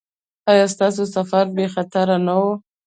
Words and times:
ایا 0.51 0.65
ستاسو 0.73 1.03
سفر 1.15 1.45
بې 1.55 1.65
خطره 1.73 2.17
نه 2.27 2.35
و؟ 2.41 2.45